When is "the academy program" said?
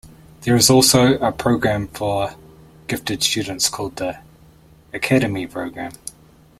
3.97-5.91